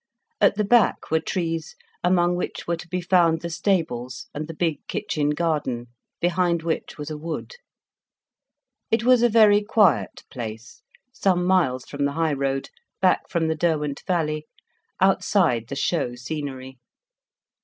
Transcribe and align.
At 0.41 0.55
the 0.55 0.63
back 0.63 1.11
were 1.11 1.19
trees, 1.19 1.75
among 2.03 2.35
which 2.35 2.65
were 2.65 2.75
to 2.75 2.87
be 2.87 3.01
found 3.01 3.41
the 3.41 3.51
stables, 3.51 4.29
and 4.33 4.47
the 4.47 4.53
big 4.55 4.77
kitchen 4.87 5.29
garden, 5.29 5.89
behind 6.19 6.63
which 6.63 6.97
was 6.97 7.11
a 7.11 7.19
wood. 7.19 7.51
It 8.89 9.03
was 9.03 9.21
a 9.21 9.29
very 9.29 9.61
quiet 9.61 10.23
place, 10.31 10.81
some 11.13 11.45
miles 11.45 11.85
from 11.85 12.05
the 12.05 12.13
high 12.13 12.33
road, 12.33 12.71
back 12.99 13.29
from 13.29 13.47
the 13.47 13.53
Derwent 13.53 14.01
Valley, 14.07 14.47
outside 14.99 15.67
the 15.67 15.75
show 15.75 16.15
scenery. 16.15 16.79